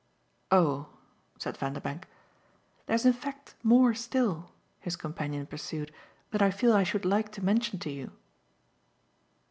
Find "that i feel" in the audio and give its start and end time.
6.31-6.73